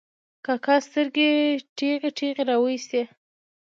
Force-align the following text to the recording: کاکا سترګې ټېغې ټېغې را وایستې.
کاکا 0.45 0.75
سترګې 0.87 1.29
ټېغې 1.77 2.09
ټېغې 2.17 2.43
را 2.49 2.55
وایستې. 2.61 3.01